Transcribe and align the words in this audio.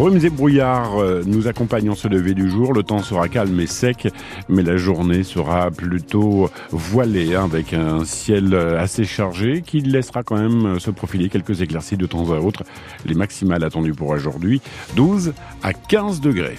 Brumes 0.00 0.24
et 0.24 0.30
brouillards 0.30 0.98
euh, 0.98 1.22
nous 1.26 1.46
accompagnent 1.46 1.90
en 1.90 1.94
ce 1.94 2.08
lever 2.08 2.32
du 2.32 2.48
jour. 2.48 2.72
Le 2.72 2.82
temps 2.82 3.00
sera 3.00 3.28
calme 3.28 3.60
et 3.60 3.66
sec, 3.66 4.08
mais 4.48 4.62
la 4.62 4.78
journée 4.78 5.24
sera 5.24 5.70
plutôt 5.70 6.48
voilée 6.70 7.34
hein, 7.34 7.44
avec 7.44 7.74
un 7.74 8.06
ciel 8.06 8.54
assez 8.54 9.04
chargé 9.04 9.60
qui 9.60 9.82
laissera 9.82 10.22
quand 10.22 10.38
même 10.38 10.80
se 10.80 10.90
profiler 10.90 11.28
quelques 11.28 11.60
éclaircies 11.60 11.98
de 11.98 12.06
temps 12.06 12.32
à 12.32 12.38
autre. 12.38 12.62
Les 13.04 13.12
maximales 13.12 13.62
attendues 13.62 13.92
pour 13.92 14.08
aujourd'hui, 14.08 14.62
12 14.96 15.34
à 15.62 15.74
15 15.74 16.22
degrés. 16.22 16.56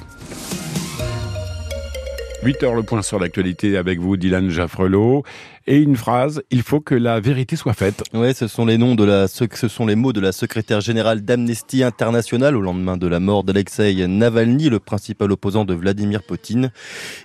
8 2.44 2.64
heures 2.64 2.76
le 2.76 2.84
point 2.84 3.02
sur 3.02 3.18
l'actualité 3.18 3.76
avec 3.76 4.00
vous, 4.00 4.18
Dylan 4.18 4.50
Jaffrelot 4.50 5.24
et 5.68 5.78
une 5.78 5.96
phrase 5.96 6.42
il 6.52 6.62
faut 6.62 6.80
que 6.80 6.96
la 6.96 7.20
vérité 7.20 7.56
soit 7.56 7.74
faite. 7.74 8.04
Ouais, 8.14 8.34
ce 8.34 8.48
sont 8.48 8.66
les 8.66 8.78
noms 8.78 8.96
de 8.96 9.04
la 9.04 9.28
ce 9.28 9.68
sont 9.68 9.86
les 9.86 9.96
mots 9.96 10.14
de 10.14 10.20
la 10.20 10.32
secrétaire 10.32 10.82
générale 10.82 11.22
d'Amnesty 11.22 11.84
International 11.84 12.56
au 12.56 12.62
lendemain 12.62 12.98
de 12.98 13.08
la 13.08 13.20
mort 13.20 13.44
d'Alexei 13.44 14.08
Navalny, 14.08 14.70
le 14.70 14.80
principal 14.80 15.32
opposant 15.32 15.66
de 15.66 15.74
Vladimir 15.74 16.24
Poutine. 16.24 16.72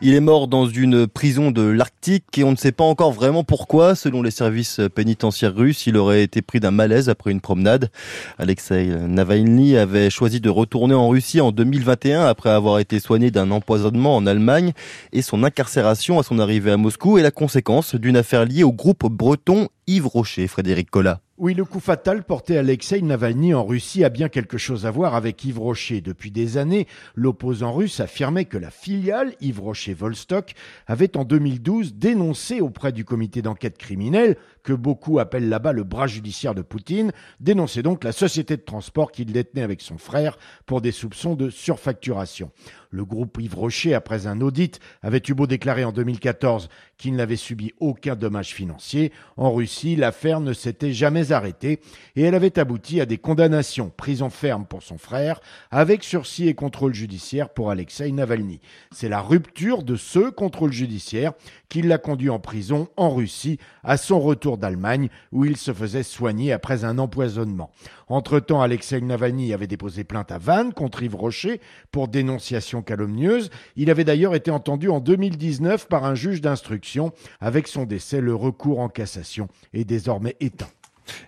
Il 0.02 0.14
est 0.14 0.20
mort 0.20 0.48
dans 0.48 0.68
une 0.68 1.06
prison 1.06 1.50
de 1.50 1.62
l'Arctique 1.62 2.24
et 2.36 2.44
on 2.44 2.52
ne 2.52 2.56
sait 2.56 2.72
pas 2.72 2.84
encore 2.84 3.12
vraiment 3.12 3.44
pourquoi. 3.44 3.94
Selon 3.94 4.22
les 4.22 4.30
services 4.30 4.80
pénitentiaires 4.94 5.54
russes, 5.54 5.86
il 5.86 5.96
aurait 5.96 6.22
été 6.22 6.42
pris 6.42 6.60
d'un 6.60 6.70
malaise 6.70 7.08
après 7.08 7.30
une 7.30 7.40
promenade. 7.40 7.90
Alexei 8.38 8.86
Navalny 8.86 9.76
avait 9.76 10.10
choisi 10.10 10.40
de 10.40 10.50
retourner 10.50 10.94
en 10.94 11.08
Russie 11.08 11.40
en 11.40 11.52
2021 11.52 12.26
après 12.26 12.50
avoir 12.50 12.78
été 12.78 13.00
soigné 13.00 13.30
d'un 13.30 13.50
empoisonnement 13.50 14.16
en 14.16 14.26
Allemagne 14.26 14.72
et 15.12 15.22
son 15.22 15.42
incarcération 15.42 16.18
à 16.18 16.22
son 16.22 16.38
arrivée 16.38 16.72
à 16.72 16.76
Moscou 16.76 17.18
est 17.18 17.22
la 17.22 17.30
conséquence 17.30 17.94
d'une 17.94 18.16
affaire 18.16 18.25
liée 18.34 18.64
au 18.64 18.72
groupe 18.72 19.06
breton 19.06 19.68
Yves 19.86 20.08
Rocher, 20.08 20.48
Frédéric 20.48 20.90
Collat. 20.90 21.20
Oui, 21.38 21.52
le 21.52 21.64
coup 21.66 21.80
fatal 21.80 22.24
porté 22.24 22.56
à 22.56 22.60
Alexei 22.60 23.02
Navalny 23.02 23.52
en 23.52 23.62
Russie 23.62 24.04
a 24.04 24.08
bien 24.08 24.30
quelque 24.30 24.56
chose 24.56 24.86
à 24.86 24.90
voir 24.90 25.14
avec 25.14 25.44
Yves 25.44 25.58
Rocher. 25.58 26.00
Depuis 26.00 26.30
des 26.30 26.56
années, 26.56 26.86
l'opposant 27.14 27.72
russe 27.72 28.00
affirmait 28.00 28.46
que 28.46 28.56
la 28.56 28.70
filiale 28.70 29.34
Yves 29.42 29.60
Rocher 29.60 29.92
Volstock 29.92 30.54
avait 30.86 31.16
en 31.16 31.24
2012 31.24 31.94
dénoncé 31.94 32.60
auprès 32.60 32.90
du 32.90 33.04
comité 33.04 33.42
d'enquête 33.42 33.76
criminelle, 33.76 34.36
que 34.62 34.72
beaucoup 34.72 35.18
appellent 35.18 35.50
là-bas 35.50 35.72
le 35.72 35.84
bras 35.84 36.06
judiciaire 36.06 36.54
de 36.54 36.62
Poutine, 36.62 37.12
dénoncé 37.38 37.82
donc 37.82 38.02
la 38.02 38.12
société 38.12 38.56
de 38.56 38.62
transport 38.62 39.12
qu'il 39.12 39.30
détenait 39.30 39.62
avec 39.62 39.82
son 39.82 39.98
frère 39.98 40.38
pour 40.64 40.80
des 40.80 40.90
soupçons 40.90 41.34
de 41.34 41.50
surfacturation. 41.50 42.50
Le 42.96 43.04
groupe 43.04 43.36
Yves 43.38 43.56
Rocher, 43.56 43.92
après 43.92 44.26
un 44.26 44.40
audit, 44.40 44.80
avait 45.02 45.20
eu 45.28 45.34
beau 45.34 45.46
déclarer 45.46 45.84
en 45.84 45.92
2014 45.92 46.70
qu'il 46.96 47.14
n'avait 47.14 47.36
subi 47.36 47.74
aucun 47.78 48.16
dommage 48.16 48.54
financier. 48.54 49.12
En 49.36 49.52
Russie, 49.52 49.96
l'affaire 49.96 50.40
ne 50.40 50.54
s'était 50.54 50.94
jamais 50.94 51.30
arrêtée 51.30 51.80
et 52.16 52.22
elle 52.22 52.34
avait 52.34 52.58
abouti 52.58 53.02
à 53.02 53.04
des 53.04 53.18
condamnations, 53.18 53.92
prison 53.94 54.30
ferme 54.30 54.64
pour 54.64 54.82
son 54.82 54.96
frère, 54.96 55.40
avec 55.70 56.04
sursis 56.04 56.48
et 56.48 56.54
contrôle 56.54 56.94
judiciaire 56.94 57.50
pour 57.50 57.70
Alexei 57.70 58.10
Navalny. 58.12 58.60
C'est 58.92 59.10
la 59.10 59.20
rupture 59.20 59.82
de 59.82 59.96
ce 59.96 60.30
contrôle 60.30 60.72
judiciaire 60.72 61.34
qui 61.68 61.82
l'a 61.82 61.98
conduit 61.98 62.30
en 62.30 62.38
prison 62.38 62.88
en 62.96 63.10
Russie 63.10 63.58
à 63.84 63.98
son 63.98 64.20
retour 64.20 64.56
d'Allemagne 64.56 65.10
où 65.32 65.44
il 65.44 65.58
se 65.58 65.74
faisait 65.74 66.02
soigner 66.02 66.50
après 66.50 66.84
un 66.84 66.98
empoisonnement. 66.98 67.70
Entre-temps, 68.08 68.62
Alexei 68.62 69.00
Navalny 69.00 69.52
avait 69.52 69.66
déposé 69.66 70.04
plainte 70.04 70.30
à 70.30 70.38
Vannes 70.38 70.72
contre 70.72 71.02
Yves 71.02 71.16
Rocher 71.16 71.60
pour 71.90 72.08
dénonciation 72.08 72.82
calomnieuse. 72.86 73.50
Il 73.76 73.90
avait 73.90 74.04
d'ailleurs 74.04 74.34
été 74.34 74.50
entendu 74.50 74.88
en 74.88 75.00
2019 75.00 75.88
par 75.88 76.06
un 76.06 76.14
juge 76.14 76.40
d'instruction. 76.40 77.12
Avec 77.40 77.68
son 77.68 77.84
décès, 77.84 78.22
le 78.22 78.34
recours 78.34 78.80
en 78.80 78.88
cassation 78.88 79.48
est 79.74 79.84
désormais 79.84 80.36
éteint. 80.40 80.68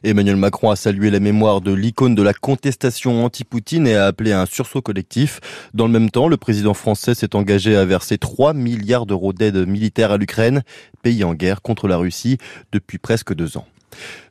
Emmanuel 0.02 0.36
Macron 0.36 0.70
a 0.70 0.76
salué 0.76 1.10
la 1.10 1.20
mémoire 1.20 1.60
de 1.60 1.72
l'icône 1.72 2.14
de 2.14 2.22
la 2.22 2.32
contestation 2.32 3.24
anti-Poutine 3.24 3.86
et 3.86 3.94
a 3.94 4.06
appelé 4.06 4.32
à 4.32 4.40
un 4.40 4.46
sursaut 4.46 4.82
collectif. 4.82 5.40
Dans 5.74 5.86
le 5.86 5.92
même 5.92 6.10
temps, 6.10 6.28
le 6.28 6.36
président 6.36 6.74
français 6.74 7.14
s'est 7.14 7.36
engagé 7.36 7.76
à 7.76 7.84
verser 7.84 8.18
3 8.18 8.54
milliards 8.54 9.06
d'euros 9.06 9.32
d'aide 9.32 9.68
militaire 9.68 10.10
à 10.12 10.16
l'Ukraine, 10.16 10.62
pays 11.02 11.24
en 11.24 11.34
guerre 11.34 11.62
contre 11.62 11.88
la 11.88 11.96
Russie 11.96 12.38
depuis 12.72 12.98
presque 12.98 13.34
deux 13.34 13.56
ans. 13.56 13.66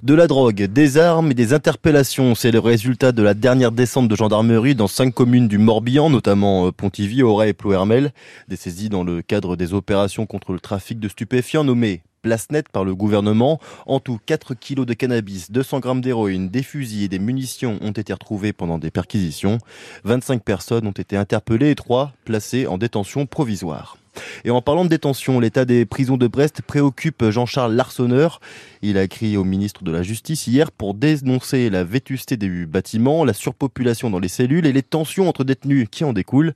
De 0.04 0.14
la 0.14 0.28
drogue, 0.28 0.64
des 0.64 0.98
armes 0.98 1.32
et 1.32 1.34
des 1.34 1.54
interpellations, 1.54 2.36
c'est 2.36 2.52
le 2.52 2.60
résultat 2.60 3.12
de 3.12 3.24
la 3.24 3.34
dernière 3.34 3.72
descente 3.72 4.08
de 4.08 4.16
gendarmerie 4.16 4.76
dans 4.76 4.88
cinq 4.88 5.14
communes 5.14 5.48
du 5.48 5.58
Morbihan, 5.58 6.10
notamment 6.10 6.68
euh, 6.68 6.72
Pontivy, 6.72 7.24
Auray 7.24 7.50
et 7.50 7.54
Plouermel. 7.54 8.14
Des 8.48 8.56
saisies 8.56 8.90
dans 8.90 9.04
le 9.04 9.22
cadre 9.22 9.56
des 9.56 9.74
opérations 9.74 10.26
contre 10.26 10.54
le 10.54 10.60
trafic 10.60 11.00
de 11.00 11.08
stupéfiants 11.08 11.64
nommées 11.64 12.02
place 12.22 12.52
nette 12.52 12.68
par 12.70 12.84
le 12.84 12.94
gouvernement. 12.94 13.60
En 13.86 14.00
tout, 14.02 14.20
4 14.26 14.54
kilos 14.54 14.86
de 14.86 14.94
cannabis, 14.94 15.50
200 15.50 15.80
grammes 15.80 16.02
d'héroïne, 16.02 16.50
des 16.50 16.64
fusils 16.64 17.04
et 17.04 17.08
des 17.08 17.20
munitions 17.20 17.78
ont 17.82 17.92
été 17.92 18.12
retrouvés 18.12 18.52
pendant 18.52 18.80
des 18.80 18.92
perquisitions. 18.92 19.60
25 20.04 20.44
personnes 20.44 20.88
ont 20.88 20.92
été 20.92 21.16
interpellées 21.16 21.72
et 21.72 21.76
3 21.76 22.12
placées 22.26 22.68
en 22.68 22.78
détention 22.78 23.26
provisoire. 23.26 23.98
Et 24.46 24.50
en 24.50 24.62
parlant 24.62 24.84
de 24.84 24.90
détention, 24.90 25.40
l'état 25.40 25.66
des 25.66 25.86
prisons 25.86 26.18
de 26.18 26.28
Brest 26.28 26.62
préoccupe 26.62 27.30
Jean-Charles 27.30 27.74
Larsonneur. 27.74 28.40
Il 28.82 28.98
a 28.98 29.04
écrit 29.04 29.38
au 29.38 29.44
ministre 29.44 29.84
de 29.84 29.92
la 29.92 30.04
Justice 30.04 30.48
hier 30.48 30.72
pour 30.72 30.94
dénoncer 30.94 31.70
la 31.70 31.84
vétusté 31.84 32.38
des 32.38 32.66
bâtiments, 32.66 33.26
la 33.26 33.34
surpopulation 33.34 34.10
dans 34.10 34.20
les 34.20 34.28
cellules 34.28 34.66
et 34.66 34.74
les 34.74 34.84
tensions 34.84 35.28
entre 35.28 35.44
détenus 35.44 35.88
qui 35.90 36.04
en 36.04 36.14
découlent. 36.14 36.54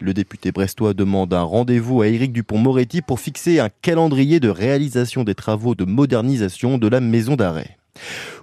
Le 0.00 0.14
député 0.14 0.52
brestois 0.52 0.94
demande 0.94 1.34
un 1.34 1.42
rendez-vous 1.42 2.02
à 2.02 2.08
Éric 2.08 2.32
Dupont-Moretti 2.32 3.02
pour 3.02 3.20
fixer 3.20 3.60
un 3.60 3.68
calendrier 3.82 4.40
de 4.40 4.48
réalisation 4.48 5.24
des 5.24 5.34
travaux 5.34 5.74
de 5.74 5.84
modernisation 5.84 6.78
de 6.78 6.88
la 6.88 7.00
maison 7.00 7.36
d'arrêt. 7.36 7.76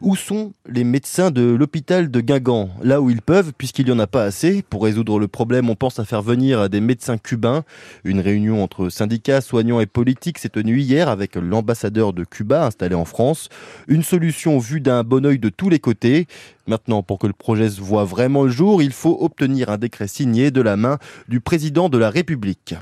Où 0.02 0.16
sont 0.16 0.54
les 0.68 0.84
médecins 0.84 1.32
de 1.32 1.42
l'hôpital 1.42 2.10
de 2.10 2.22
Guingamp? 2.22 2.70
Là 2.82 3.02
où 3.02 3.10
ils 3.10 3.22
peuvent, 3.22 3.54
puisqu'il 3.58 3.86
n'y 3.86 3.92
en 3.92 4.00
a 4.00 4.08
pas 4.08 4.24
assez. 4.24 4.64
Pour 4.64 4.84
résoudre 4.84 5.20
le 5.20 5.28
problème, 5.28 5.70
on 5.70 5.76
pense 5.76 6.00
à 6.00 6.06
faire 6.06 6.22
venir 6.22 6.70
des 6.70 6.82
médecins 6.82 7.18
cubains. 7.18 7.64
Une 8.04 8.20
réunion 8.20 8.64
entre 8.64 8.90
syndicats, 8.90 9.42
soignants 9.42 9.80
et 9.80 9.86
politiques 9.86 10.40
s'est 10.40 10.50
tenue 10.50 10.80
hier 10.80 11.10
avec 11.10 11.36
l'ambassadeur 11.36 12.14
de 12.14 12.24
Cuba 12.24 12.66
installé 12.66 12.96
en 12.96 13.06
France. 13.06 13.50
Une 13.88 14.04
solution 14.04 14.58
vue 14.58 14.82
d'un 14.82 15.04
bon 15.04 15.26
oeil 15.26 15.40
de 15.40 15.50
tous 15.50 15.70
les 15.70 15.80
côtés. 15.80 16.28
Maintenant, 16.68 17.04
pour 17.04 17.20
que 17.20 17.28
le 17.28 17.34
projet 17.34 17.70
se 17.70 17.82
voit 17.82 18.06
vraiment 18.06 18.44
le 18.44 18.50
jour, 18.50 18.82
il 18.82 18.92
faut 18.92 19.18
obtenir 19.20 19.70
un 19.70 19.78
décret 19.78 20.08
signé 20.08 20.52
de 20.52 20.62
la 20.62 20.78
main 20.78 21.00
du 21.28 21.42
président 21.42 21.90
de 21.90 21.98
la 21.98 22.10
République. 22.10 22.76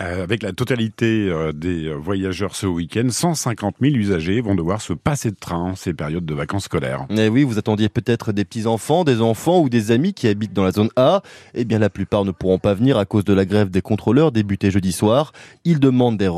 Euh, 0.00 0.22
avec 0.22 0.42
la 0.42 0.52
totalité 0.52 1.28
euh, 1.28 1.52
des 1.52 1.92
voyageurs 1.92 2.54
ce 2.54 2.66
week-end, 2.66 3.08
150 3.08 3.76
000 3.80 3.94
usagers 3.94 4.40
vont 4.40 4.54
devoir 4.54 4.80
se 4.82 4.92
passer 4.92 5.30
de 5.30 5.36
train 5.36 5.56
en 5.56 5.74
ces 5.76 5.94
périodes 5.94 6.26
de 6.26 6.34
vacances 6.34 6.64
scolaires. 6.64 7.06
Eh 7.10 7.28
oui, 7.28 7.44
vous 7.44 7.58
attendiez 7.58 7.88
peut-être 7.88 8.32
des 8.32 8.44
petits-enfants, 8.44 9.04
des 9.04 9.20
enfants 9.20 9.60
ou 9.60 9.68
des 9.68 9.92
amis 9.92 10.12
qui 10.12 10.28
habitent 10.28 10.52
dans 10.52 10.64
la 10.64 10.72
zone 10.72 10.90
A. 10.96 11.22
Eh 11.54 11.64
bien, 11.64 11.78
la 11.78 11.90
plupart 11.90 12.24
ne 12.24 12.32
pourront 12.32 12.58
pas 12.58 12.74
venir 12.74 12.98
à 12.98 13.04
cause 13.04 13.24
de 13.24 13.32
la 13.32 13.44
grève 13.44 13.70
des 13.70 13.82
contrôleurs 13.82 14.32
débutée 14.32 14.70
jeudi 14.70 14.92
soir. 14.92 15.32
Ils 15.64 15.80
demandent 15.80 16.18
des, 16.18 16.28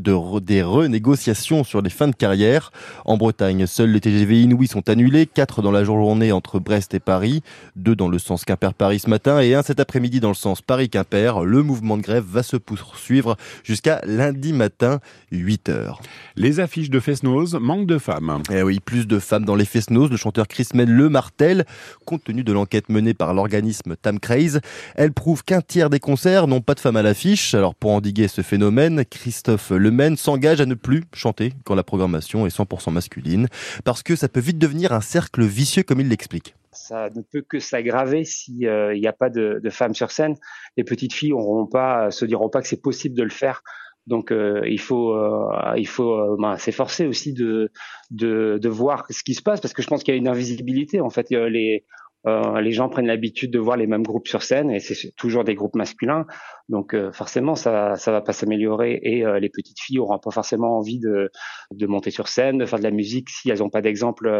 des 0.00 0.62
renégociations 0.62 1.64
sur 1.64 1.82
les 1.82 1.90
fins 1.90 2.08
de 2.08 2.14
carrière. 2.14 2.70
En 3.04 3.16
Bretagne, 3.16 3.66
seuls 3.66 3.90
les 3.90 4.00
TGV 4.00 4.42
inouïs 4.42 4.68
sont 4.68 4.88
annulés, 4.88 5.26
4 5.26 5.62
dans 5.62 5.72
la 5.72 5.84
journée 5.84 6.32
entre 6.32 6.58
Brest 6.58 6.94
et 6.94 7.00
Paris, 7.00 7.42
2 7.76 7.96
dans 7.96 8.08
le 8.08 8.18
sens 8.18 8.44
Quimper-Paris 8.44 9.00
ce 9.00 9.10
matin 9.10 9.40
et 9.40 9.54
un 9.54 9.62
cet 9.62 9.80
après-midi 9.80 10.20
dans 10.20 10.28
le 10.28 10.34
sens 10.34 10.62
Paris-Quimper. 10.62 11.44
Le 11.44 11.62
mouvement 11.62 11.96
de 11.96 12.02
grève 12.02 12.24
va 12.24 12.42
se 12.42 12.51
poursuivre 12.56 13.36
jusqu'à 13.64 14.00
lundi 14.04 14.52
matin, 14.52 15.00
8 15.30 15.68
h 15.68 15.96
Les 16.36 16.60
affiches 16.60 16.90
de 16.90 17.00
Fesnose 17.00 17.54
manquent 17.60 17.86
de 17.86 17.98
femmes. 17.98 18.42
Eh 18.50 18.62
oui, 18.62 18.80
plus 18.80 19.06
de 19.06 19.18
femmes 19.18 19.44
dans 19.44 19.54
les 19.54 19.64
Fesnose. 19.64 20.10
Le 20.10 20.16
chanteur 20.16 20.48
Chris 20.48 20.68
Men 20.74 20.90
le 20.90 21.08
martèle. 21.08 21.64
Compte 22.04 22.24
tenu 22.24 22.44
de 22.44 22.52
l'enquête 22.52 22.88
menée 22.88 23.14
par 23.14 23.34
l'organisme 23.34 23.96
Tam 23.96 24.18
Craze, 24.18 24.60
elle 24.94 25.12
prouve 25.12 25.44
qu'un 25.44 25.60
tiers 25.60 25.90
des 25.90 26.00
concerts 26.00 26.46
n'ont 26.46 26.60
pas 26.60 26.74
de 26.74 26.80
femmes 26.80 26.96
à 26.96 27.02
l'affiche. 27.02 27.54
Alors 27.54 27.74
pour 27.74 27.92
endiguer 27.92 28.28
ce 28.28 28.42
phénomène, 28.42 29.04
Christophe 29.04 29.70
Lemaine 29.70 30.16
s'engage 30.16 30.60
à 30.60 30.66
ne 30.66 30.74
plus 30.74 31.04
chanter 31.14 31.52
quand 31.64 31.74
la 31.74 31.82
programmation 31.82 32.46
est 32.46 32.56
100% 32.56 32.92
masculine, 32.92 33.48
parce 33.84 34.02
que 34.02 34.16
ça 34.16 34.28
peut 34.28 34.40
vite 34.40 34.58
devenir 34.58 34.92
un 34.92 35.00
cercle 35.00 35.44
vicieux 35.44 35.82
comme 35.82 36.00
il 36.00 36.08
l'explique 36.08 36.54
ça 36.72 37.10
ne 37.10 37.22
peut 37.22 37.42
que 37.42 37.58
s'aggraver 37.58 38.24
s'il 38.24 38.66
euh, 38.66 38.94
n'y 38.94 39.06
a 39.06 39.12
pas 39.12 39.30
de, 39.30 39.60
de, 39.62 39.70
femmes 39.70 39.94
sur 39.94 40.10
scène. 40.10 40.34
Les 40.76 40.84
petites 40.84 41.12
filles 41.12 41.32
auront 41.32 41.66
pas, 41.66 42.10
se 42.10 42.24
diront 42.24 42.48
pas 42.48 42.62
que 42.62 42.68
c'est 42.68 42.80
possible 42.80 43.14
de 43.14 43.22
le 43.22 43.30
faire. 43.30 43.62
Donc 44.06 44.32
euh, 44.32 44.62
il 44.66 44.80
faut, 44.80 45.14
euh, 45.14 45.74
il 45.76 45.86
faut 45.86 46.36
ben, 46.38 46.56
s'efforcer 46.56 47.06
aussi 47.06 47.32
de, 47.32 47.70
de, 48.10 48.58
de 48.60 48.68
voir 48.68 49.06
ce 49.10 49.22
qui 49.22 49.34
se 49.34 49.42
passe 49.42 49.60
parce 49.60 49.74
que 49.74 49.82
je 49.82 49.86
pense 49.86 50.02
qu'il 50.02 50.12
y 50.12 50.16
a 50.16 50.18
une 50.18 50.28
invisibilité. 50.28 51.00
En 51.00 51.10
fait, 51.10 51.30
euh, 52.26 52.60
les 52.60 52.72
gens 52.72 52.88
prennent 52.88 53.06
l'habitude 53.06 53.50
de 53.50 53.58
voir 53.58 53.76
les 53.76 53.86
mêmes 53.86 54.04
groupes 54.04 54.28
sur 54.28 54.42
scène 54.42 54.70
et 54.70 54.78
c'est 54.80 55.12
toujours 55.16 55.44
des 55.44 55.54
groupes 55.54 55.74
masculins. 55.74 56.26
Donc 56.68 56.94
euh, 56.94 57.10
forcément, 57.12 57.54
ça 57.54 57.96
ça 57.96 58.12
va 58.12 58.20
pas 58.20 58.32
s'améliorer 58.32 59.00
et 59.02 59.24
euh, 59.24 59.40
les 59.40 59.48
petites 59.48 59.80
filles 59.80 59.98
auront 59.98 60.18
pas 60.18 60.30
forcément 60.30 60.78
envie 60.78 60.98
de 60.98 61.30
de 61.72 61.86
monter 61.86 62.10
sur 62.10 62.28
scène, 62.28 62.58
de 62.58 62.66
faire 62.66 62.78
de 62.78 62.84
la 62.84 62.90
musique 62.90 63.28
si 63.28 63.50
elles 63.50 63.58
n'ont 63.58 63.70
pas 63.70 63.82
d'exemple 63.82 64.30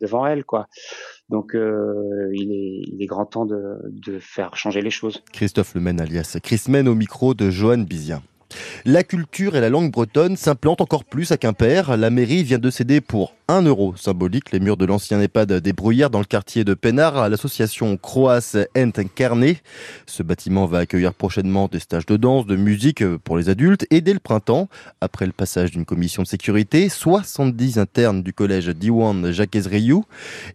devant 0.00 0.26
elles, 0.26 0.44
quoi. 0.44 0.66
Donc 1.28 1.52
il 1.54 2.52
est 2.52 2.82
il 2.92 3.02
est 3.02 3.06
grand 3.06 3.26
temps 3.26 3.46
de 3.46 3.78
de 3.84 4.18
faire 4.18 4.56
changer 4.56 4.80
les 4.80 4.90
choses. 4.90 5.22
Christophe 5.32 5.74
Lemen 5.74 6.00
alias 6.00 6.38
Chris 6.42 6.64
Men 6.68 6.86
au 6.88 6.94
micro 6.94 7.34
de 7.34 7.50
Johan 7.50 7.78
Bizien. 7.78 8.22
La 8.84 9.02
culture 9.02 9.56
et 9.56 9.60
la 9.60 9.70
langue 9.70 9.90
bretonne 9.90 10.36
s'implantent 10.36 10.80
encore 10.80 11.04
plus 11.04 11.32
à 11.32 11.36
Quimper. 11.36 11.96
La 11.96 12.10
mairie 12.10 12.42
vient 12.42 12.58
de 12.58 12.70
céder 12.70 13.00
pour 13.00 13.34
1 13.48 13.62
euro 13.62 13.94
symbolique 13.96 14.52
les 14.52 14.60
murs 14.60 14.76
de 14.76 14.86
l'ancien 14.86 15.20
EHPAD 15.20 15.52
des 15.60 15.72
Bruyères 15.72 16.08
dans 16.08 16.18
le 16.18 16.24
quartier 16.24 16.64
de 16.64 16.72
Pénard 16.72 17.18
à 17.18 17.28
l'association 17.28 17.96
Croas 17.96 18.56
Ent 18.76 19.04
Carnet. 19.14 19.58
Ce 20.06 20.22
bâtiment 20.22 20.66
va 20.66 20.78
accueillir 20.78 21.12
prochainement 21.12 21.68
des 21.70 21.78
stages 21.78 22.06
de 22.06 22.16
danse, 22.16 22.46
de 22.46 22.56
musique 22.56 23.04
pour 23.18 23.36
les 23.36 23.48
adultes 23.48 23.86
et 23.90 24.00
dès 24.00 24.12
le 24.12 24.18
printemps, 24.18 24.68
après 25.00 25.26
le 25.26 25.32
passage 25.32 25.70
d'une 25.70 25.84
commission 25.84 26.22
de 26.22 26.26
sécurité, 26.26 26.88
70 26.88 27.78
internes 27.78 28.22
du 28.22 28.32
collège 28.32 28.68
Diwan 28.68 29.30
Jacques 29.30 29.56
Ezriou. 29.56 30.04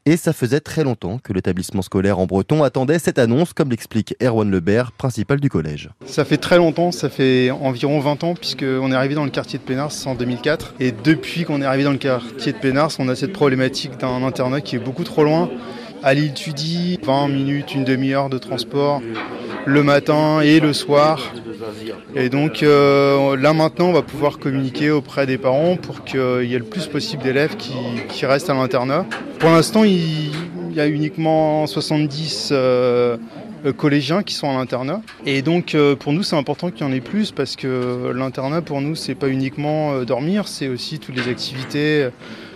Et 0.05 0.17
ça 0.17 0.33
faisait 0.33 0.59
très 0.59 0.83
longtemps 0.83 1.19
que 1.19 1.33
l'établissement 1.33 1.81
scolaire 1.81 2.19
en 2.19 2.25
breton 2.25 2.63
attendait 2.63 2.99
cette 2.99 3.19
annonce, 3.19 3.53
comme 3.53 3.69
l'explique 3.69 4.15
Erwan 4.21 4.49
Lebert, 4.49 4.91
principal 4.91 5.39
du 5.39 5.49
collège. 5.49 5.89
Ça 6.05 6.25
fait 6.25 6.37
très 6.37 6.57
longtemps, 6.57 6.91
ça 6.91 7.09
fait 7.09 7.51
environ 7.51 7.88
20 7.97 8.24
ans 8.24 8.36
puisqu'on 8.36 8.91
est 8.91 8.95
arrivé 8.95 9.15
dans 9.15 9.24
le 9.24 9.31
quartier 9.31 9.57
de 9.57 9.63
Pénars 9.63 9.91
en 10.06 10.13
2004. 10.13 10.75
Et 10.80 10.91
depuis 10.91 11.45
qu'on 11.45 11.63
est 11.63 11.65
arrivé 11.65 11.83
dans 11.83 11.91
le 11.91 11.97
quartier 11.97 12.51
de 12.51 12.57
Pénars, 12.57 12.91
on 13.00 13.09
a 13.09 13.15
cette 13.15 13.33
problématique 13.33 13.97
d'un 13.97 14.21
internat 14.24 14.62
qui 14.62 14.75
est 14.75 14.80
beaucoup 14.80 15.03
trop 15.03 15.24
loin. 15.24 15.50
À 16.03 16.13
l'île 16.13 16.33
Tudy, 16.33 17.00
20 17.01 17.27
minutes, 17.30 17.74
une 17.74 17.83
demi-heure 17.83 18.30
de 18.30 18.38
transport 18.38 19.01
le 19.65 19.83
matin 19.83 20.41
et 20.41 20.59
le 20.59 20.74
soir. 20.74 21.33
Et 22.15 22.30
donc 22.30 22.63
euh, 22.63 23.36
là 23.38 23.53
maintenant, 23.53 23.89
on 23.89 23.94
va 23.94 24.01
pouvoir 24.01 24.39
communiquer 24.39 24.92
auprès 24.92 25.25
des 25.25 25.38
parents 25.38 25.75
pour 25.75 26.03
qu'il 26.03 26.45
y 26.45 26.56
ait 26.56 26.59
le 26.59 26.63
plus 26.63 26.88
possible 26.88 27.24
d'élèves 27.24 27.56
qui, 27.57 28.25
restent 28.25 28.50
à 28.50 28.53
l'internat. 28.53 29.06
Pour 29.39 29.50
l'instant, 29.50 29.83
il, 29.83 30.31
y 30.74 30.80
a 30.80 30.88
uniquement 30.88 31.65
70 31.65 32.50
euh, 32.51 33.18
collégiens 33.75 34.23
qui 34.23 34.33
sont 34.33 34.50
à 34.50 34.53
l'internat. 34.53 35.01
Et 35.25 35.41
donc 35.41 35.75
euh, 35.75 35.95
pour 35.95 36.13
nous, 36.13 36.23
c'est 36.23 36.35
important 36.35 36.71
qu'il 36.71 36.85
y 36.85 36.89
en 36.89 36.94
ait 36.94 37.01
plus 37.01 37.31
parce 37.31 37.56
que 37.56 38.11
l'internat 38.15 38.61
pour 38.61 38.81
nous, 38.81 38.95
c'est 38.95 39.15
pas 39.15 39.29
uniquement 39.29 40.03
dormir, 40.03 40.47
c'est 40.47 40.67
aussi 40.67 41.00
toutes 41.00 41.15
les 41.15 41.27
activités 41.27 42.09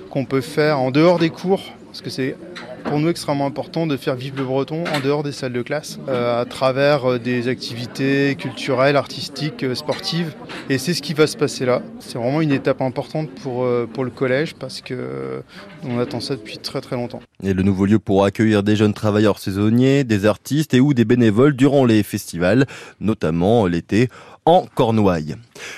qu'on 0.09 0.25
peut 0.25 0.41
faire 0.41 0.79
en 0.79 0.91
dehors 0.91 1.19
des 1.19 1.29
cours, 1.29 1.63
parce 1.87 2.01
que 2.01 2.09
c'est 2.09 2.35
pour 2.83 2.99
nous 2.99 3.09
extrêmement 3.09 3.45
important 3.45 3.87
de 3.87 3.97
faire 3.97 4.15
vivre 4.15 4.37
le 4.37 4.43
breton 4.43 4.83
en 4.93 4.99
dehors 4.99 5.23
des 5.23 5.31
salles 5.31 5.53
de 5.53 5.61
classe, 5.61 5.99
euh, 6.07 6.41
à 6.41 6.45
travers 6.45 7.11
euh, 7.11 7.19
des 7.19 7.47
activités 7.47 8.35
culturelles, 8.35 8.95
artistiques, 8.95 9.63
euh, 9.63 9.75
sportives. 9.75 10.33
Et 10.69 10.77
c'est 10.77 10.93
ce 10.93 11.01
qui 11.01 11.13
va 11.13 11.27
se 11.27 11.37
passer 11.37 11.65
là. 11.65 11.81
C'est 11.99 12.17
vraiment 12.17 12.41
une 12.41 12.51
étape 12.51 12.81
importante 12.81 13.29
pour, 13.41 13.67
pour 13.93 14.03
le 14.03 14.11
collège 14.11 14.53
parce 14.55 14.81
que 14.81 15.41
on 15.83 15.99
attend 15.99 16.19
ça 16.19 16.35
depuis 16.35 16.57
très 16.57 16.81
très 16.81 16.95
longtemps. 16.95 17.21
Et 17.43 17.53
le 17.53 17.63
nouveau 17.63 17.85
lieu 17.85 17.99
pourra 17.99 18.27
accueillir 18.27 18.63
des 18.63 18.75
jeunes 18.75 18.93
travailleurs 18.93 19.39
saisonniers, 19.39 20.03
des 20.03 20.25
artistes 20.25 20.73
et 20.73 20.79
ou 20.79 20.93
des 20.93 21.05
bénévoles 21.05 21.55
durant 21.55 21.85
les 21.85 22.03
festivals, 22.03 22.65
notamment 22.99 23.65
l'été 23.67 24.07
en 24.45 24.65
Cornouailles. 24.75 25.35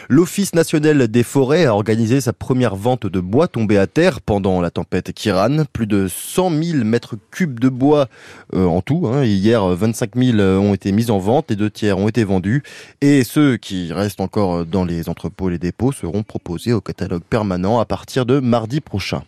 L'Office 0.09 0.53
national 0.53 1.07
des 1.07 1.23
forêts 1.23 1.65
a 1.65 1.73
organisé 1.73 2.21
sa 2.21 2.33
première 2.33 2.75
vente 2.75 3.05
de 3.05 3.19
bois 3.19 3.47
tombé 3.47 3.77
à 3.77 3.87
terre 3.87 4.21
pendant 4.21 4.61
la 4.61 4.71
tempête 4.71 5.13
Kiran. 5.13 5.65
Plus 5.71 5.87
de 5.87 6.07
100 6.07 6.63
000 6.63 6.83
mètres 6.83 7.15
cubes 7.31 7.59
de 7.59 7.69
bois 7.69 8.07
euh, 8.53 8.65
en 8.65 8.81
tout. 8.81 9.07
Hein. 9.07 9.23
Hier, 9.23 9.65
25 9.65 10.15
000 10.15 10.39
ont 10.39 10.73
été 10.73 10.91
mis 10.91 11.11
en 11.11 11.19
vente, 11.19 11.51
et 11.51 11.55
deux 11.55 11.69
tiers 11.69 11.97
ont 11.97 12.07
été 12.07 12.23
vendus. 12.23 12.63
Et 13.01 13.23
ceux 13.23 13.57
qui 13.57 13.93
restent 13.93 14.21
encore 14.21 14.65
dans 14.65 14.85
les 14.85 15.09
entrepôts 15.09 15.49
et 15.49 15.53
les 15.53 15.59
dépôts 15.59 15.91
seront 15.91 16.23
proposés 16.23 16.73
au 16.73 16.81
catalogue 16.81 17.23
permanent 17.23 17.79
à 17.79 17.85
partir 17.85 18.25
de 18.25 18.39
mardi 18.39 18.81
prochain. 18.81 19.23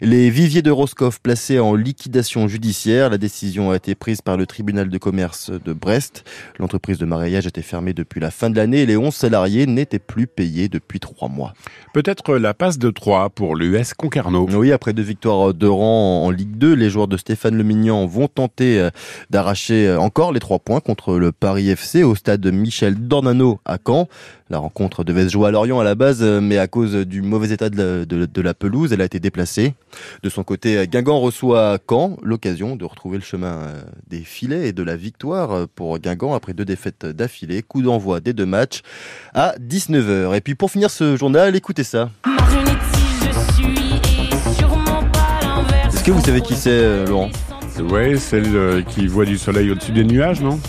Les 0.00 0.30
viviers 0.30 0.62
de 0.62 0.70
Roscoff 0.70 1.20
placés 1.20 1.58
en 1.58 1.74
liquidation 1.74 2.48
judiciaire. 2.48 3.10
La 3.10 3.18
décision 3.18 3.70
a 3.70 3.76
été 3.76 3.94
prise 3.94 4.20
par 4.20 4.36
le 4.36 4.46
tribunal 4.46 4.88
de 4.88 4.98
commerce 4.98 5.50
de 5.50 5.72
Brest. 5.72 6.24
L'entreprise 6.58 6.98
de 6.98 7.06
maraîchage 7.06 7.46
était 7.46 7.62
fermée 7.62 7.92
depuis 7.92 8.20
la 8.20 8.30
fin 8.30 8.50
de 8.50 8.56
l'année 8.56 8.82
et 8.82 8.86
les 8.86 8.96
11 8.96 9.14
salariés 9.14 9.66
n'étaient 9.66 9.98
plus 9.98 10.26
payés 10.26 10.68
depuis 10.68 11.00
trois 11.00 11.28
mois. 11.28 11.54
Peut-être 11.94 12.36
la 12.36 12.54
passe 12.54 12.78
de 12.78 12.90
3 12.90 13.30
pour 13.30 13.54
l'US 13.54 13.94
Concarneau. 13.94 14.48
Oui, 14.50 14.72
après 14.72 14.92
deux 14.92 15.02
victoires 15.02 15.54
de 15.54 15.66
rang 15.66 16.24
en 16.24 16.30
Ligue 16.30 16.56
2, 16.56 16.74
les 16.74 16.90
joueurs 16.90 17.08
de 17.08 17.16
Stéphane 17.16 17.56
Lemignan 17.56 18.06
vont 18.06 18.28
tenter 18.28 18.80
euh, 18.80 18.90
d'arracher 19.30 19.94
encore 19.94 20.32
les 20.32 20.40
trois 20.40 20.58
points 20.58 20.80
contre 20.80 21.16
le 21.16 21.32
Paris 21.32 21.70
FC 21.70 22.02
au 22.02 22.14
stade 22.14 22.46
Michel 22.46 22.94
Dornano 23.06 23.60
à 23.64 23.78
Caen. 23.84 24.08
La 24.52 24.58
rencontre 24.58 25.02
devait 25.02 25.24
se 25.24 25.30
jouer 25.30 25.48
à 25.48 25.50
Lorient 25.50 25.80
à 25.80 25.84
la 25.84 25.94
base, 25.94 26.22
mais 26.22 26.58
à 26.58 26.66
cause 26.66 26.94
du 26.94 27.22
mauvais 27.22 27.54
état 27.54 27.70
de 27.70 28.42
la, 28.42 28.52
pelouse, 28.52 28.92
elle 28.92 29.00
a 29.00 29.06
été 29.06 29.18
déplacée. 29.18 29.72
De 30.22 30.28
son 30.28 30.44
côté, 30.44 30.86
Guingamp 30.86 31.20
reçoit 31.20 31.78
Caen, 31.88 32.18
l'occasion 32.22 32.76
de 32.76 32.84
retrouver 32.84 33.16
le 33.16 33.24
chemin 33.24 33.62
euh, 33.62 33.82
des 34.08 34.20
filets 34.20 34.68
et 34.68 34.72
de 34.74 34.82
la 34.82 34.94
victoire 34.94 35.66
pour 35.68 35.98
Guingamp 35.98 36.34
après 36.34 36.52
deux 36.52 36.66
défaites 36.66 37.06
d'affilée. 37.06 37.62
Coup 37.62 37.80
d'envoi 37.80 38.20
des 38.20 38.34
deux 38.34 38.44
matchs 38.44 38.82
à 39.32 39.54
19h. 39.58 40.36
Et 40.36 40.42
puis 40.42 40.54
pour 40.54 40.70
finir 40.70 40.90
ce 40.90 41.16
journal, 41.16 41.56
écoutez 41.56 41.82
ça. 41.82 42.10
Est-ce 45.88 46.04
que 46.04 46.10
vous 46.10 46.20
savez 46.20 46.42
qui 46.42 46.56
c'est, 46.56 46.68
euh, 46.68 47.06
Laurent? 47.06 47.30
Ouais, 47.80 48.16
celle 48.16 48.54
euh, 48.54 48.82
qui 48.82 49.06
voit 49.06 49.24
du 49.24 49.38
soleil 49.38 49.70
au-dessus 49.70 49.92
des 49.92 50.04
nuages, 50.04 50.42
non? 50.42 50.60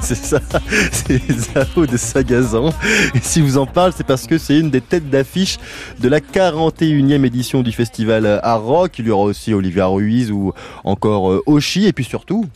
C'est 0.00 0.14
ça? 0.14 0.40
C'est 0.92 1.20
Zao 1.30 1.86
de 1.86 1.96
Sagazan. 1.96 2.70
Et 3.14 3.20
si 3.20 3.40
vous 3.40 3.58
en 3.58 3.66
parle, 3.66 3.92
c'est 3.94 4.06
parce 4.06 4.26
que 4.26 4.38
c'est 4.38 4.58
une 4.58 4.70
des 4.70 4.80
têtes 4.80 5.10
d'affiche 5.10 5.58
de 6.00 6.08
la 6.08 6.20
41e 6.20 7.24
édition 7.24 7.62
du 7.62 7.72
festival 7.72 8.40
à 8.42 8.54
Rock. 8.56 8.98
Il 8.98 9.06
y 9.06 9.10
aura 9.10 9.24
aussi 9.24 9.52
Olivia 9.52 9.86
Ruiz 9.86 10.30
ou 10.30 10.52
encore 10.84 11.30
euh, 11.30 11.42
Oshi. 11.46 11.86
Et 11.86 11.92
puis 11.92 12.04
surtout, 12.04 12.46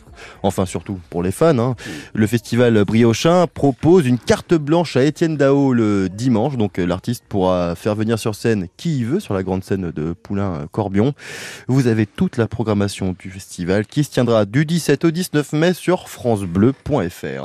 enfin 0.43 0.65
surtout 0.65 0.99
pour 1.09 1.23
les 1.23 1.31
fans. 1.31 1.57
Hein. 1.57 1.75
Le 2.13 2.27
festival 2.27 2.83
Briochin 2.85 3.47
propose 3.47 4.05
une 4.07 4.17
carte 4.17 4.53
blanche 4.53 4.95
à 4.95 5.03
Étienne 5.03 5.37
Dao 5.37 5.73
le 5.73 6.09
dimanche, 6.09 6.57
donc 6.57 6.79
euh, 6.79 6.85
l'artiste 6.85 7.23
pourra 7.27 7.75
faire 7.75 7.95
venir 7.95 8.19
sur 8.19 8.35
scène 8.35 8.67
qui 8.77 8.99
il 8.99 9.05
veut 9.05 9.19
sur 9.19 9.33
la 9.33 9.43
grande 9.43 9.63
scène 9.63 9.91
de 9.91 10.13
Poulain-Corbion. 10.13 11.13
Vous 11.67 11.87
avez 11.87 12.05
toute 12.05 12.37
la 12.37 12.47
programmation 12.47 13.15
du 13.17 13.29
festival 13.29 13.85
qui 13.85 14.03
se 14.03 14.11
tiendra 14.11 14.45
du 14.45 14.65
17 14.65 15.05
au 15.05 15.11
19 15.11 15.53
mai 15.53 15.73
sur 15.73 16.09
francebleu.fr. 16.09 17.41